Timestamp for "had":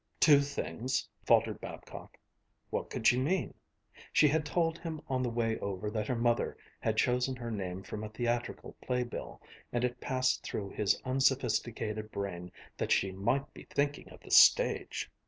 4.27-4.47, 6.79-6.97